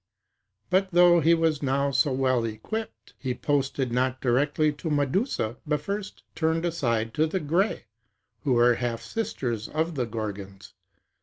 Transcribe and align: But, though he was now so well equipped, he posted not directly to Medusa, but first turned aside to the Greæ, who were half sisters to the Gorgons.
But, 0.71 0.89
though 0.89 1.19
he 1.19 1.35
was 1.35 1.61
now 1.61 1.91
so 1.91 2.11
well 2.11 2.43
equipped, 2.43 3.13
he 3.19 3.35
posted 3.35 3.91
not 3.91 4.19
directly 4.19 4.73
to 4.73 4.89
Medusa, 4.89 5.57
but 5.63 5.79
first 5.79 6.23
turned 6.33 6.65
aside 6.65 7.13
to 7.13 7.27
the 7.27 7.39
Greæ, 7.39 7.83
who 8.39 8.53
were 8.53 8.73
half 8.73 9.03
sisters 9.03 9.67
to 9.67 9.83
the 9.93 10.07
Gorgons. 10.07 10.73